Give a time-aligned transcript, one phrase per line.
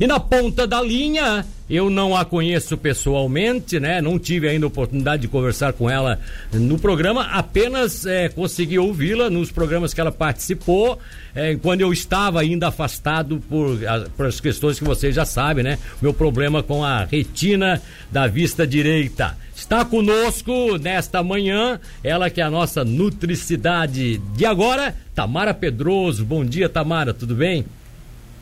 [0.00, 4.00] E na ponta da linha, eu não a conheço pessoalmente, né?
[4.00, 6.18] Não tive ainda oportunidade de conversar com ela
[6.54, 10.98] no programa, apenas é, consegui ouvi-la nos programas que ela participou,
[11.34, 13.78] é, quando eu estava ainda afastado por,
[14.16, 15.78] por as questões que vocês já sabem, né?
[16.00, 19.36] Meu problema com a retina da vista direita.
[19.54, 26.24] Está conosco nesta manhã, ela que é a nossa nutricidade de agora, Tamara Pedroso.
[26.24, 27.66] Bom dia, Tamara, tudo bem?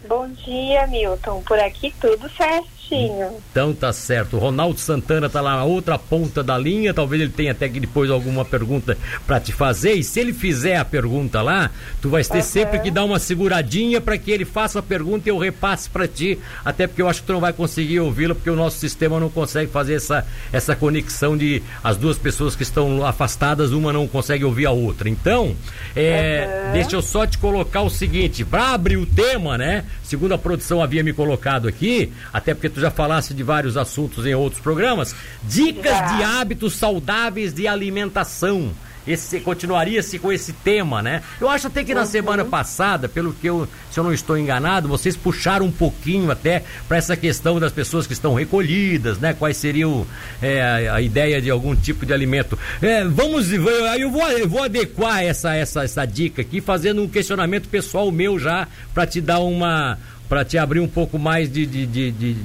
[0.09, 1.43] Bom dia, Milton.
[1.43, 3.37] Por aqui tudo certinho.
[3.51, 4.37] Então tá certo.
[4.37, 6.95] O Ronaldo Santana tá lá na outra ponta da linha.
[6.95, 8.97] Talvez ele tenha até que depois alguma pergunta
[9.27, 9.93] para te fazer.
[9.93, 11.71] E se ele fizer a pergunta lá,
[12.01, 12.43] tu vai ter uhum.
[12.43, 16.09] sempre que dar uma seguradinha para que ele faça a pergunta e eu repasse para
[16.09, 16.39] ti.
[16.65, 19.29] Até porque eu acho que tu não vai conseguir ouvi-la porque o nosso sistema não
[19.29, 24.45] consegue fazer essa, essa conexão de as duas pessoas que estão afastadas, uma não consegue
[24.45, 25.11] ouvir a outra.
[25.11, 25.55] Então,
[25.95, 26.73] é, uhum.
[26.73, 29.85] deixa eu só te colocar o seguinte: para abrir o tema, né?
[30.09, 34.25] Segundo a produção havia me colocado aqui, até porque tu já falasse de vários assuntos
[34.25, 35.15] em outros programas.
[35.43, 36.17] Dicas já.
[36.17, 38.73] de hábitos saudáveis de alimentação.
[39.07, 41.23] Esse continuaria-se com esse tema, né?
[41.41, 42.07] Eu acho até que na uhum.
[42.07, 46.63] semana passada, pelo que eu, se eu não estou enganado, vocês puxaram um pouquinho até
[46.87, 49.33] para essa questão das pessoas que estão recolhidas, né?
[49.33, 50.07] Quais seriam
[50.43, 52.59] é, a, ideia de algum tipo de alimento?
[52.83, 53.51] É, vamos,
[53.91, 58.11] aí eu vou, eu vou adequar essa, essa, essa dica aqui, fazendo um questionamento pessoal
[58.13, 62.11] meu já para te dar uma, para te abrir um pouco mais de, de, de,
[62.13, 62.37] de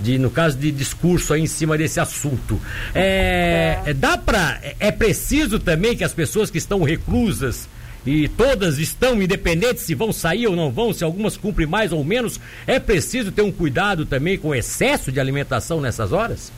[0.00, 2.60] de, no caso de discurso aí em cima desse assunto.
[2.94, 3.94] É, é.
[3.94, 7.68] Dá para é, é preciso também que as pessoas que estão reclusas
[8.06, 12.02] e todas estão independentes se vão sair ou não vão, se algumas cumprem mais ou
[12.02, 16.50] menos, é preciso ter um cuidado também com excesso de alimentação nessas horas?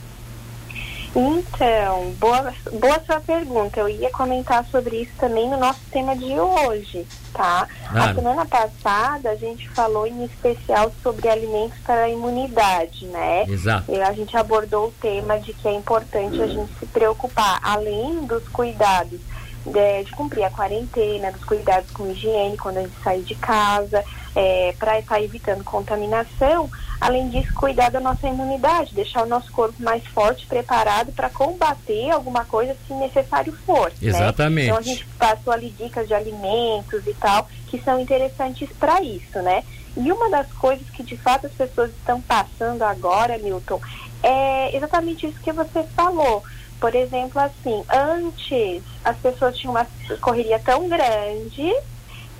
[1.15, 3.81] Então, boa, boa sua pergunta.
[3.81, 7.69] Eu ia comentar sobre isso também no nosso tema de hoje, tá?
[7.91, 8.11] Claro.
[8.11, 13.45] A semana passada a gente falou em especial sobre alimentos para a imunidade, né?
[13.47, 13.93] Exato.
[13.93, 18.25] E a gente abordou o tema de que é importante a gente se preocupar, além
[18.25, 19.21] dos cuidados
[19.65, 24.05] de, de cumprir a quarentena, dos cuidados com higiene quando a gente sair de casa,
[24.35, 26.71] é, para estar tá evitando contaminação,
[27.01, 32.11] além disso, cuidar da nossa imunidade, deixar o nosso corpo mais forte, preparado para combater
[32.11, 33.91] alguma coisa se necessário for.
[33.91, 34.09] Né?
[34.09, 34.67] Exatamente.
[34.67, 34.73] Né?
[34.73, 39.39] Então a gente passou ali dicas de alimentos e tal, que são interessantes para isso,
[39.41, 39.63] né?
[39.97, 43.79] E uma das coisas que de fato as pessoas estão passando agora, Milton,
[44.23, 46.43] é exatamente isso que você falou.
[46.83, 49.87] Por exemplo, assim, antes as pessoas tinham uma
[50.21, 51.73] correria tão grande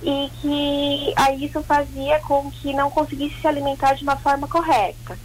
[0.01, 5.17] e que aí isso fazia com que não conseguisse se alimentar de uma forma correta.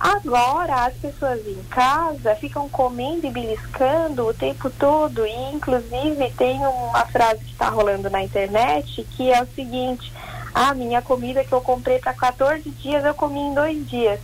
[0.00, 6.56] Agora as pessoas em casa ficam comendo e beliscando o tempo todo e inclusive tem
[6.60, 10.10] uma frase que está rolando na internet que é o seguinte:
[10.54, 14.20] a ah, minha comida que eu comprei para 14 dias eu comi em dois dias.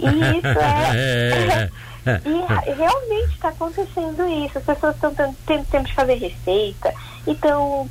[0.00, 0.06] E
[0.38, 1.68] isso é,
[2.06, 4.58] e realmente está acontecendo isso.
[4.58, 6.94] As pessoas estão tendo tempo de fazer receita
[7.26, 7.88] e estão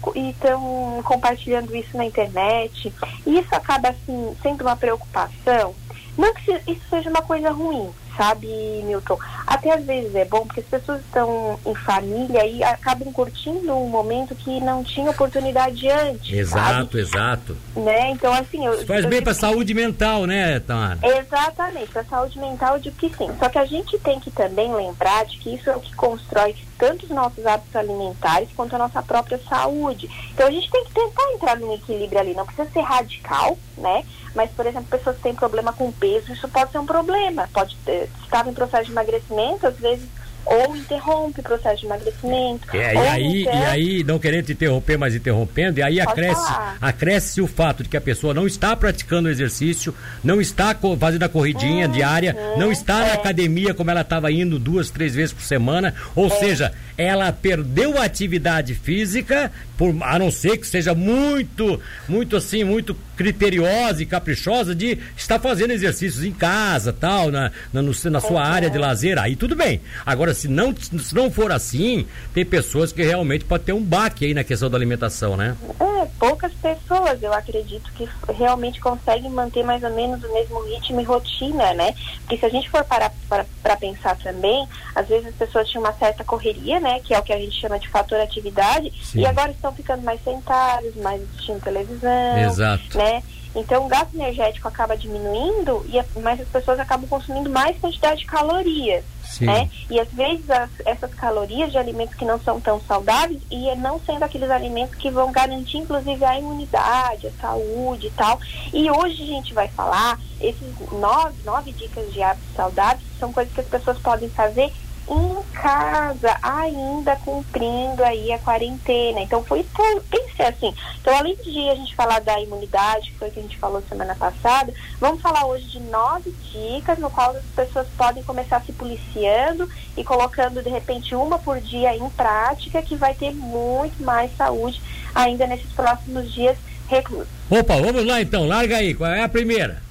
[1.03, 2.94] compartilhando isso na internet.
[3.25, 5.74] E isso acaba assim sendo uma preocupação.
[6.18, 8.47] Não que isso seja uma coisa ruim, sabe,
[8.84, 9.18] Milton?
[9.46, 13.88] Até às vezes é bom porque as pessoas estão em família e acabam curtindo um
[13.88, 16.31] momento que não tinha oportunidade antes.
[16.31, 17.00] Exato, sabe?
[17.00, 17.57] exato.
[17.75, 18.12] Né?
[18.12, 18.66] Então, assim.
[18.66, 21.00] Eu, faz eu bem para a saúde mental, né, Tamara?
[21.03, 23.29] Exatamente, para a saúde mental, eu digo que sim.
[23.40, 26.56] Só que a gente tem que também lembrar de que isso é o que constrói
[26.78, 30.09] tanto os nossos hábitos alimentares quanto a nossa própria saúde.
[30.34, 32.34] Então, a gente tem que tentar entrar num equilíbrio ali.
[32.34, 34.03] Não precisa ser radical, né?
[34.35, 37.47] Mas, por exemplo, pessoas que têm problema com peso, isso pode ser um problema.
[37.53, 40.08] Pode ter, estar em processo de emagrecimento, às vezes
[40.46, 42.76] ou interrompe o processo de emagrecimento.
[42.76, 43.54] É, e, aí, então...
[43.54, 47.90] e aí, não querendo te interromper, mas interrompendo, e aí acresce, acresce o fato de
[47.90, 49.94] que a pessoa não está praticando o exercício,
[50.24, 53.08] não está fazendo a corridinha uhum, diária, não está é.
[53.08, 56.30] na academia como ela estava indo duas, três vezes por semana, ou é.
[56.30, 62.64] seja, ela perdeu a atividade física, por, a não ser que seja muito, muito assim,
[62.64, 68.19] muito criteriosa e caprichosa de estar fazendo exercícios em casa, tal, na, na, no, na
[68.19, 68.48] sua é.
[68.48, 69.81] área de lazer, aí tudo bem.
[70.06, 74.25] Agora, se não, se não for assim, tem pessoas que realmente pode ter um baque
[74.25, 75.56] aí na questão da alimentação, né?
[75.80, 81.01] É, poucas pessoas, eu acredito, que realmente conseguem manter mais ou menos o mesmo ritmo
[81.01, 81.94] e rotina, né?
[82.21, 85.94] Porque se a gente for parar para pensar também, às vezes as pessoas tinham uma
[85.94, 87.00] certa correria, né?
[87.01, 89.21] Que é o que a gente chama de fator atividade, Sim.
[89.21, 92.38] e agora estão ficando mais sentados, mais assistindo televisão.
[92.38, 92.97] Exato.
[92.97, 93.24] Né?
[93.56, 98.25] Então o gasto energético acaba diminuindo, e mas as pessoas acabam consumindo mais quantidade de
[98.25, 99.03] calorias.
[99.41, 99.69] Né?
[99.89, 103.75] E às vezes as, essas calorias de alimentos que não são tão saudáveis e é
[103.75, 108.39] não sendo aqueles alimentos que vão garantir inclusive a imunidade, a saúde e tal.
[108.74, 113.53] E hoje a gente vai falar esses nove, nove dicas de hábitos saudáveis são coisas
[113.53, 114.71] que as pessoas podem fazer
[115.08, 119.22] em casa, ainda cumprindo aí a quarentena.
[119.22, 119.66] Então foi
[120.10, 120.74] pensei assim.
[121.02, 123.84] Então, além de a gente falar da imunidade, que foi o que a gente falou
[123.88, 128.72] semana passada, vamos falar hoje de nove dicas no qual as pessoas podem começar se
[128.72, 134.36] policiando e colocando de repente uma por dia em prática, que vai ter muito mais
[134.38, 134.82] saúde
[135.14, 136.58] ainda nesses próximos dias
[136.88, 137.28] reclusos.
[137.50, 139.82] Opa, vamos lá então, larga aí, qual é a primeira?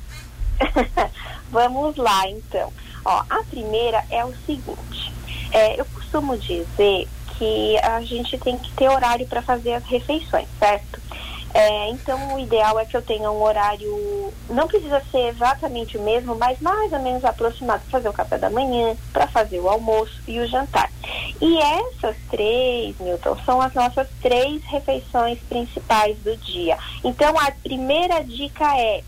[1.50, 2.72] vamos lá então.
[3.04, 5.12] Ó, a primeira é o seguinte:
[5.52, 7.08] é, eu costumo dizer
[7.38, 11.00] que a gente tem que ter horário para fazer as refeições, certo?
[11.54, 16.02] É, então, o ideal é que eu tenha um horário, não precisa ser exatamente o
[16.02, 19.68] mesmo, mas mais ou menos aproximado para fazer o café da manhã, para fazer o
[19.68, 20.90] almoço e o jantar.
[21.42, 26.78] E essas três, Milton, são as nossas três refeições principais do dia.
[27.04, 29.02] Então, a primeira dica é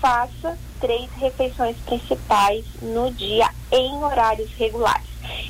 [0.00, 5.08] faça três refeições principais no dia em horários regulares.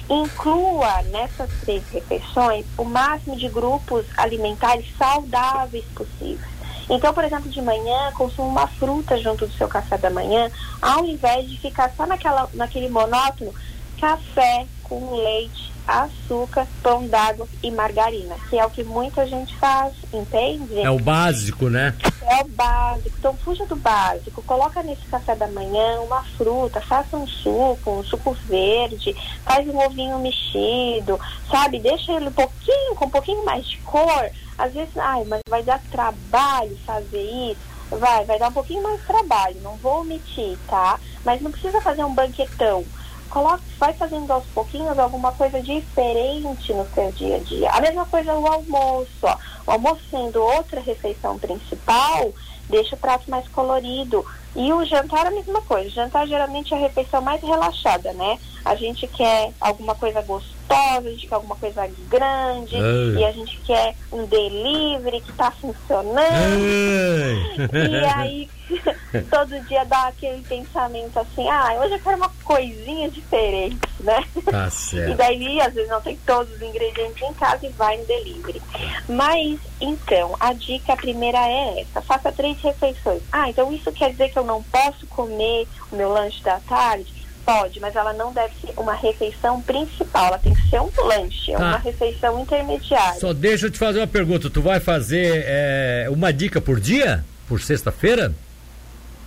[0.09, 6.51] Inclua nessas três refeições o máximo de grupos alimentares saudáveis possíveis.
[6.89, 10.51] Então, por exemplo, de manhã, consuma uma fruta junto do seu café da manhã,
[10.83, 13.55] ao invés de ficar só naquela, naquele monótono
[14.01, 19.95] café com leite açúcar, pão d'água e margarina, que é o que muita gente faz,
[20.13, 20.81] entende?
[20.81, 21.95] É o básico, né?
[22.23, 23.17] É o básico.
[23.19, 24.43] Então fuja do básico.
[24.43, 29.79] Coloca nesse café da manhã uma fruta, faça um suco, um suco verde, faz um
[29.79, 31.19] ovinho mexido,
[31.51, 31.81] sabe?
[31.81, 34.31] Deixa ele um pouquinho, com um pouquinho mais de cor.
[34.57, 37.71] Às vezes, ai, mas vai dar trabalho fazer isso.
[37.91, 41.01] Vai, vai dar um pouquinho mais de trabalho, não vou omitir, tá?
[41.25, 42.85] Mas não precisa fazer um banquetão
[43.31, 47.71] coloque, vai fazendo aos pouquinhos alguma coisa diferente no seu dia a dia.
[47.71, 49.37] A mesma coisa o almoço, ó.
[49.67, 52.33] O almoço sendo outra refeição principal,
[52.69, 54.27] deixa o prato mais colorido.
[54.55, 55.89] E o jantar a mesma coisa.
[55.89, 58.39] O jantar geralmente é a refeição mais relaxada, né?
[58.65, 63.21] A gente quer alguma coisa gostosa, a gente quer alguma coisa grande, Ai.
[63.21, 66.19] e a gente quer um delivery que tá funcionando.
[66.19, 67.69] Ai.
[67.89, 68.49] E aí
[69.31, 74.25] todo dia dá aquele pensamento assim, ah, hoje eu quero uma coisinha diferente, né?
[74.45, 74.69] Tá.
[74.93, 78.63] E daí, às vezes, não tem todos os ingredientes em casa e vai no delivery.
[79.09, 83.23] Mas, então, a dica primeira é essa, faça três refeições.
[83.33, 87.20] Ah, então isso quer dizer que eu não posso comer o meu lanche da tarde?
[87.51, 91.53] Pode, mas ela não deve ser uma refeição principal, ela tem que ser um lanche,
[91.53, 91.65] é tá.
[91.65, 93.19] uma refeição intermediária.
[93.19, 97.25] Só deixa eu te fazer uma pergunta, tu vai fazer é, uma dica por dia?
[97.49, 98.33] Por sexta-feira?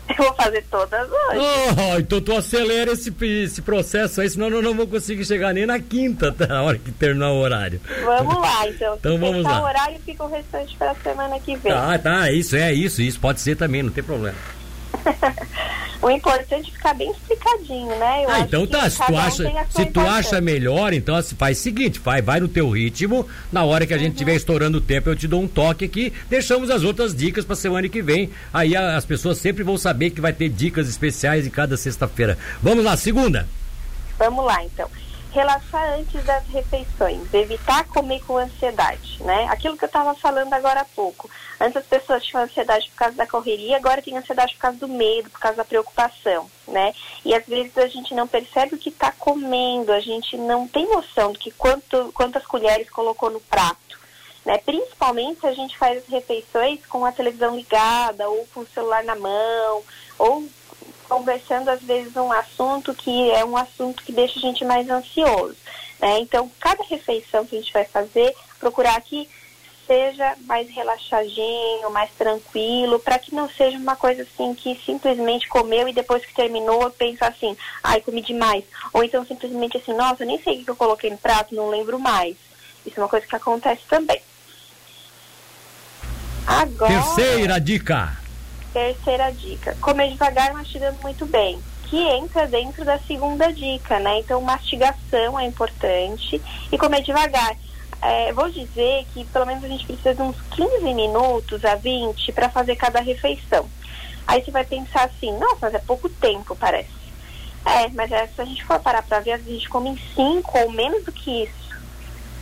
[0.10, 1.40] Eu vou fazer todas hoje.
[1.96, 5.66] Oh, então tu acelera esse, esse processo aí, senão eu não vou conseguir chegar nem
[5.66, 7.82] na quinta, tá, na hora que terminar o horário.
[8.04, 8.96] Vamos lá, então.
[8.96, 9.62] então vamos lá.
[9.62, 11.72] o horário, fica o restante para a semana que vem.
[11.72, 14.38] Ah, tá, isso, é isso, isso pode ser também, não tem problema.
[16.02, 18.24] o importante é ficar bem explicadinho, né?
[18.24, 18.90] Eu ah, então tá.
[18.90, 22.48] Se tu, acha, se tu acha melhor, então assim, faz o seguinte, vai, vai no
[22.48, 23.28] teu ritmo.
[23.52, 24.38] Na hora que a gente estiver uhum.
[24.38, 26.14] estourando o tempo, eu te dou um toque aqui.
[26.30, 28.30] Deixamos as outras dicas para semana que vem.
[28.54, 32.38] Aí a, as pessoas sempre vão saber que vai ter dicas especiais em cada sexta-feira.
[32.62, 33.48] Vamos lá, segunda.
[34.18, 34.90] Vamos lá, então
[35.34, 39.48] relaxar antes das refeições, evitar comer com ansiedade, né?
[39.50, 41.30] Aquilo que eu estava falando agora há pouco.
[41.60, 44.88] Antes as pessoas tinham ansiedade por causa da correria, agora tem ansiedade por causa do
[44.88, 46.94] medo, por causa da preocupação, né?
[47.26, 50.88] E às vezes a gente não percebe o que está comendo, a gente não tem
[50.88, 54.00] noção do que quanto, quantas colheres colocou no prato.
[54.46, 54.58] Né?
[54.60, 59.04] Principalmente se a gente faz as refeições com a televisão ligada ou com o celular
[59.04, 59.82] na mão
[60.20, 60.44] ou
[61.14, 65.56] conversando às vezes um assunto que é um assunto que deixa a gente mais ansioso.
[66.00, 66.20] Né?
[66.22, 69.30] Então, cada refeição que a gente vai fazer, procurar que
[69.86, 75.88] seja mais relaxadinho, mais tranquilo, para que não seja uma coisa assim que simplesmente comeu
[75.88, 78.64] e depois que terminou pensa assim, ai, comi demais.
[78.92, 82.00] Ou então simplesmente assim, nossa, nem sei o que eu coloquei no prato, não lembro
[82.00, 82.36] mais.
[82.84, 84.20] Isso é uma coisa que acontece também.
[86.48, 88.23] Agora, Terceira dica.
[88.74, 94.20] Terceira dica, comer devagar mastigando muito bem, que entra dentro da segunda dica, né?
[94.20, 97.56] Então, mastigação é importante e comer devagar.
[98.02, 102.34] É, vou dizer que pelo menos a gente precisa de uns 15 minutos a 20
[102.34, 103.70] para fazer cada refeição.
[104.28, 106.90] Aí você vai pensar assim, nossa, mas é pouco tempo, parece.
[107.66, 110.60] É, mas é, se a gente for parar para ver, a gente come em 5
[110.60, 111.63] ou menos do que isso.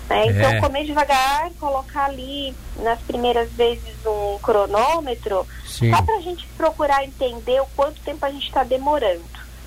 [0.09, 0.27] Né?
[0.27, 0.59] Então, é.
[0.59, 5.89] comer devagar, colocar ali nas primeiras vezes um cronômetro, Sim.
[5.91, 9.23] só para a gente procurar entender o quanto tempo a gente está demorando,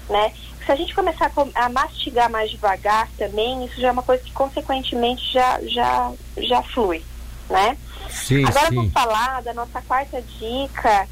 [0.09, 0.33] né?
[0.64, 4.33] Se a gente começar a, mastigar mais devagar também, isso já é uma coisa que
[4.33, 7.03] consequentemente já, já, já flui,
[7.50, 7.76] né?
[8.09, 8.75] Sim, Agora sim.
[8.75, 11.07] vamos falar da nossa quarta dica,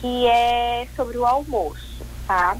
[0.00, 2.56] que é sobre o almoço, tá?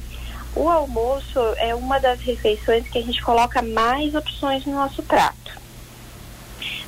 [0.55, 5.64] O almoço é uma das refeições que a gente coloca mais opções no nosso prato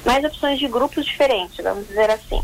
[0.07, 2.41] mais opções de grupos diferentes, vamos dizer assim.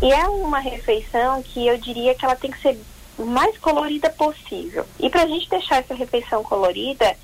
[0.00, 2.80] E é uma refeição que eu diria que ela tem que ser
[3.18, 4.86] o mais colorida possível.
[4.98, 7.14] E para a gente deixar essa refeição colorida,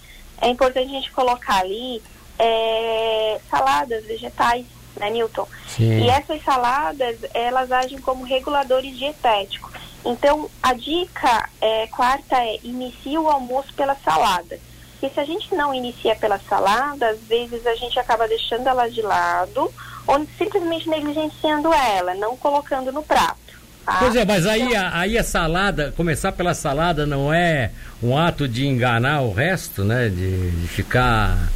[0.43, 2.03] é importante a gente colocar ali
[2.39, 5.49] é, saladas, vegetais, né, Newton?
[5.67, 6.01] Sim.
[6.01, 9.73] E essas saladas, elas agem como reguladores dietéticos.
[10.05, 14.61] Então, a dica é, quarta é inicie o almoço pela salada.
[15.03, 18.89] E se a gente não inicia pela salada, às vezes a gente acaba deixando ela
[18.89, 19.73] de lado
[20.07, 23.49] ou simplesmente negligenciando ela, não colocando no prato.
[23.85, 23.97] Tá?
[24.01, 27.71] Pois é, mas aí, então, a, aí a salada, começar pela salada não é
[28.03, 30.09] um ato de enganar o resto, né?
[30.09, 31.49] De, de ficar.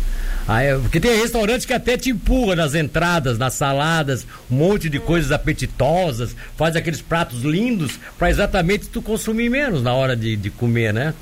[0.49, 4.99] Aí, porque tem restaurantes que até te empurra nas entradas, nas saladas, um monte de
[4.99, 5.03] hum.
[5.03, 10.49] coisas apetitosas, faz aqueles pratos lindos para exatamente tu consumir menos na hora de, de
[10.49, 11.15] comer, né?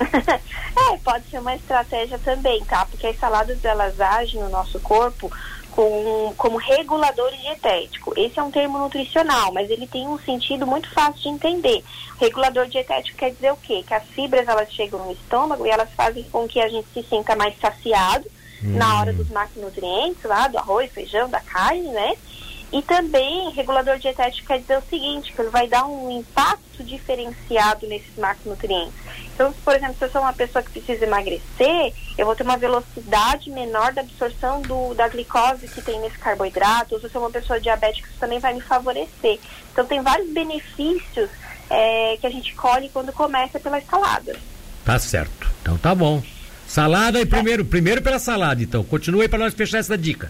[0.92, 2.86] é, pode ser uma estratégia também, tá?
[2.86, 5.30] Porque as saladas elas agem no nosso corpo
[5.74, 8.12] com, como regulador dietético.
[8.16, 11.84] Esse é um termo nutricional, mas ele tem um sentido muito fácil de entender.
[12.20, 13.84] Regulador dietético quer dizer o quê?
[13.86, 17.02] Que as fibras elas chegam no estômago e elas fazem com que a gente se
[17.02, 18.26] sinta mais saciado
[18.62, 18.76] hum.
[18.76, 22.14] na hora dos macronutrientes, lá do arroz, feijão, da carne, né?
[22.74, 27.86] E também, regulador dietético quer dizer o seguinte, que ele vai dar um impacto diferenciado
[27.86, 28.92] nesses macronutrientes.
[29.32, 32.56] Então, por exemplo, se eu sou uma pessoa que precisa emagrecer, eu vou ter uma
[32.56, 36.96] velocidade menor da absorção do, da glicose que tem nesse carboidrato.
[36.96, 39.38] Ou se eu sou uma pessoa diabética, isso também vai me favorecer.
[39.72, 41.30] Então, tem vários benefícios
[41.70, 44.34] é, que a gente colhe quando começa pela salada.
[44.84, 45.48] Tá certo.
[45.62, 46.20] Então, tá bom.
[46.66, 48.82] Salada e primeiro, primeiro pela salada, então.
[48.82, 50.28] Continue aí para nós fechar essa dica.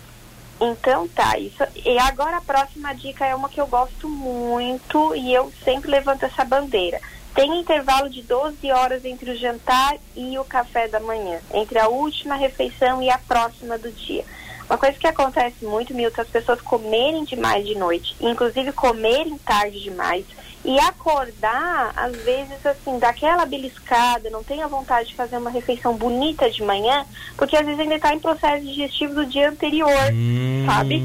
[0.61, 1.63] Então tá, isso.
[1.85, 6.25] E agora a próxima dica é uma que eu gosto muito e eu sempre levanto
[6.25, 7.01] essa bandeira.
[7.35, 11.89] Tem intervalo de 12 horas entre o jantar e o café da manhã, entre a
[11.89, 14.25] última refeição e a próxima do dia.
[14.67, 19.81] Uma coisa que acontece muito, Milton, as pessoas comerem demais de noite, inclusive comerem tarde
[19.81, 20.25] demais,
[20.65, 25.95] e acordar, às vezes, assim, daquela beliscada, não tem a vontade de fazer uma refeição
[25.95, 27.05] bonita de manhã,
[27.37, 30.65] porque às vezes ainda está em processo digestivo do dia anterior, hum.
[30.67, 31.03] sabe?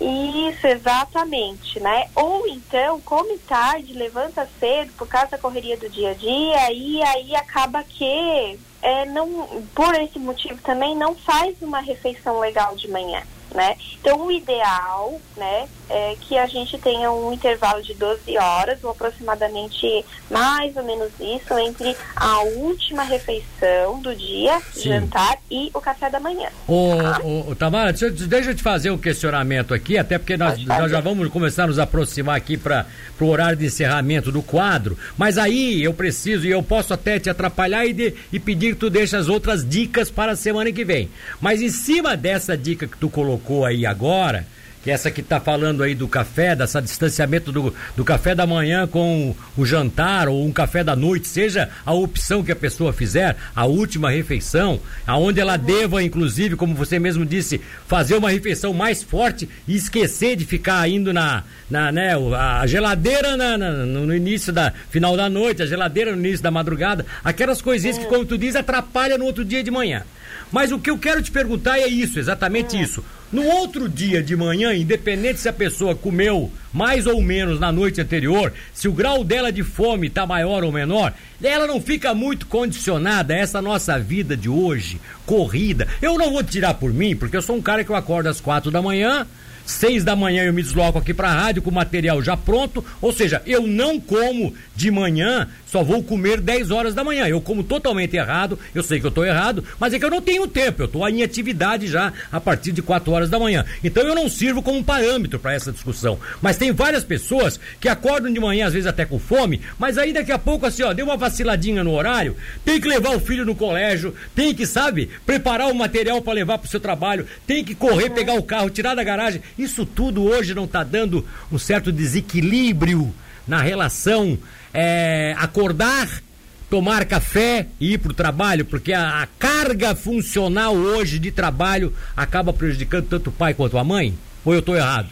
[0.00, 2.08] Isso, exatamente, né?
[2.14, 7.02] Ou então, come tarde, levanta cedo por causa da correria do dia a dia, e
[7.02, 12.88] aí acaba que, é, não, por esse motivo também, não faz uma refeição legal de
[12.88, 13.22] manhã
[13.54, 13.76] né?
[14.00, 18.90] Então, o ideal, né, é que a gente tenha um intervalo de 12 horas, ou
[18.90, 24.90] aproximadamente mais ou menos isso, entre a última refeição do dia, Sim.
[24.90, 26.48] jantar, e o café da manhã.
[26.68, 27.20] Ô, tá?
[27.24, 30.90] ô, ô Tamara, deixa, deixa eu te fazer um questionamento aqui, até porque nós, nós
[30.90, 32.86] já vamos começar a nos aproximar aqui para
[33.18, 37.28] o horário de encerramento do quadro, mas aí eu preciso, e eu posso até te
[37.28, 40.84] atrapalhar e, de, e pedir que tu deixe as outras dicas para a semana que
[40.84, 41.10] vem.
[41.40, 44.46] Mas em cima dessa dica que tu colocou aí agora,
[44.82, 48.46] que é essa que está falando aí do café, dessa distanciamento do, do café da
[48.46, 52.92] manhã com o jantar ou um café da noite, seja a opção que a pessoa
[52.92, 58.72] fizer, a última refeição, aonde ela deva, inclusive, como você mesmo disse, fazer uma refeição
[58.72, 64.14] mais forte e esquecer de ficar indo na, na né, a geladeira na, na, no
[64.14, 68.24] início da final da noite, a geladeira no início da madrugada, aquelas coisinhas que, como
[68.24, 70.02] tu diz, atrapalha no outro dia de manhã.
[70.50, 72.80] Mas o que eu quero te perguntar é isso, exatamente hum.
[72.80, 73.04] isso.
[73.32, 78.00] No outro dia de manhã, independente se a pessoa comeu mais ou menos na noite
[78.00, 82.46] anterior, se o grau dela de fome está maior ou menor, ela não fica muito
[82.46, 85.86] condicionada a essa nossa vida de hoje, corrida.
[86.02, 88.40] Eu não vou tirar por mim, porque eu sou um cara que eu acordo às
[88.40, 89.24] quatro da manhã,
[89.70, 92.84] seis da manhã eu me desloco aqui para a rádio com o material já pronto,
[93.00, 97.28] ou seja, eu não como de manhã, só vou comer 10 horas da manhã.
[97.28, 100.20] Eu como totalmente errado, eu sei que eu estou errado, mas é que eu não
[100.20, 103.64] tenho tempo, eu estou em atividade já a partir de 4 horas da manhã.
[103.84, 106.18] Então eu não sirvo como parâmetro para essa discussão.
[106.40, 110.12] Mas tem várias pessoas que acordam de manhã, às vezes até com fome, mas aí
[110.12, 113.44] daqui a pouco, assim, ó, deu uma vaciladinha no horário, tem que levar o filho
[113.44, 117.62] no colégio, tem que, sabe, preparar o material para levar para o seu trabalho, tem
[117.62, 119.42] que correr, pegar o carro, tirar da garagem.
[119.60, 123.14] Isso tudo hoje não está dando um certo desequilíbrio
[123.46, 124.38] na relação
[124.72, 126.22] é, acordar
[126.70, 131.92] tomar café e ir para o trabalho, porque a, a, carga funcional hoje de trabalho
[132.16, 134.16] acaba prejudicando tanto o pai quanto a mãe?
[134.44, 135.08] Ou eu estou errado?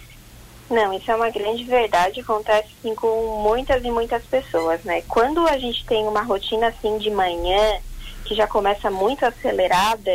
[0.71, 5.03] Não, isso é uma grande verdade, acontece assim, com muitas e muitas pessoas, né?
[5.09, 7.79] Quando a gente tem uma rotina assim de manhã,
[8.25, 10.13] que já começa muito acelerada,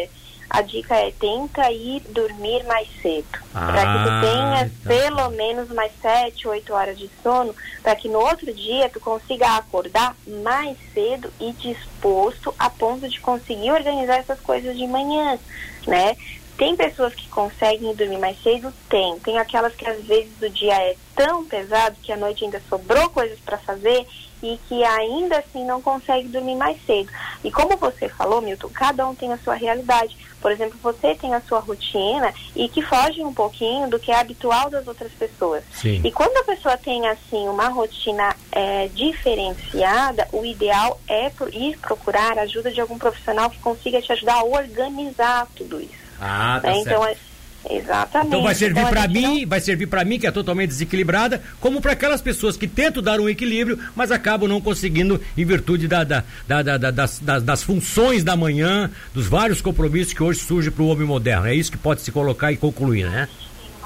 [0.54, 3.26] a dica é tenta ir dormir mais cedo.
[3.56, 4.88] Ah, para que tu ah, tenha tá.
[4.88, 9.58] pelo menos mais 7, 8 horas de sono, para que no outro dia tu consiga
[9.58, 15.40] acordar mais cedo e disposto a ponto de conseguir organizar essas coisas de manhã,
[15.88, 16.16] né?
[16.56, 18.72] Tem pessoas que conseguem dormir mais cedo?
[18.88, 19.18] Tem.
[19.22, 23.10] Tem aquelas que às vezes o dia é tão pesado que a noite ainda sobrou
[23.10, 24.06] coisas para fazer
[24.44, 27.10] e que ainda assim não consegue dormir mais cedo.
[27.44, 30.18] E como você falou, Milton, cada um tem a sua realidade.
[30.42, 34.20] Por exemplo, você tem a sua rotina e que foge um pouquinho do que é
[34.20, 35.64] habitual das outras pessoas.
[35.72, 36.02] Sim.
[36.04, 42.38] E quando a pessoa tem assim uma rotina é, diferenciada, o ideal é ir procurar
[42.38, 46.04] a ajuda de algum profissional que consiga te ajudar a organizar tudo isso.
[46.20, 46.78] Ah, tá né?
[46.80, 47.16] Então, é,
[47.70, 48.28] Exatamente.
[48.28, 49.48] Então vai servir então, para mim, não...
[49.48, 53.20] vai servir para mim que é totalmente desequilibrada, como para aquelas pessoas que tentam dar
[53.20, 58.24] um equilíbrio, mas acabam não conseguindo em virtude da, da, da, das, das, das, funções
[58.24, 61.48] da manhã, dos vários compromissos que hoje surgem para o homem moderno.
[61.48, 63.28] É isso que pode se colocar e concluir, né?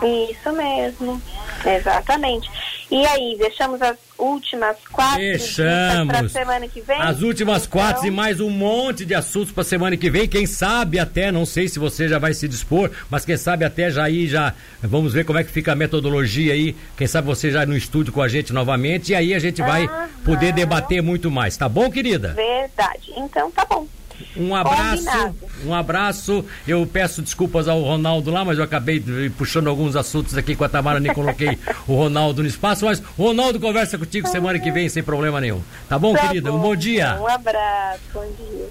[0.02, 1.22] Isso mesmo,
[1.66, 2.50] exatamente.
[2.90, 6.08] E aí, deixamos as últimas quatro Deixamos.
[6.08, 7.02] para semana que vem?
[7.02, 7.82] As últimas então...
[7.82, 10.28] quatro e mais um monte de assuntos para semana que vem.
[10.28, 13.92] Quem sabe até, não sei se você já vai se dispor, mas quem sabe até
[13.92, 16.76] já aí já vamos ver como é que fica a metodologia aí.
[16.96, 19.86] Quem sabe você já no estúdio com a gente novamente e aí a gente vai
[19.86, 20.10] Aham.
[20.24, 21.58] poder debater muito mais.
[21.58, 22.34] Tá bom, querida?
[22.34, 23.14] Verdade.
[23.18, 23.88] Então tá bom.
[24.36, 25.36] Um abraço, Combinado.
[25.66, 26.46] um abraço.
[26.68, 29.04] Eu peço desculpas ao Ronaldo lá, mas eu acabei
[29.38, 31.58] puxando alguns assuntos aqui com a Tamara, nem coloquei
[31.88, 35.62] o Ronaldo no espaço, mas o Ronaldo conversa contigo semana que vem sem problema nenhum.
[35.88, 36.52] Tá bom, tá querida?
[36.52, 36.58] Bom.
[36.58, 37.18] Um bom dia.
[37.20, 38.66] Um abraço, bom dia.